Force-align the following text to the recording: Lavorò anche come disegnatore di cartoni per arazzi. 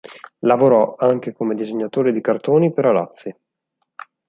Lavorò 0.39 0.95
anche 0.97 1.31
come 1.31 1.53
disegnatore 1.53 2.11
di 2.11 2.21
cartoni 2.21 2.73
per 2.73 2.85
arazzi. 2.85 3.37